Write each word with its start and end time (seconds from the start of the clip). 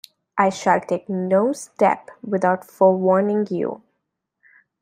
I 0.35 0.49
shall 0.49 0.81
take 0.81 1.07
no 1.09 1.53
step 1.53 2.09
without 2.23 2.65
forewarning 2.65 3.45
you. 3.51 3.83